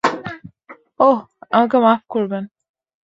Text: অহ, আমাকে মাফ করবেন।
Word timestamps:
অহ, 0.99 1.19
আমাকে 1.51 1.77
মাফ 1.77 2.01
করবেন। 2.09 2.43